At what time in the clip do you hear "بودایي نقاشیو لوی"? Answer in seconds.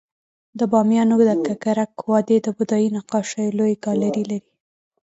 2.57-3.73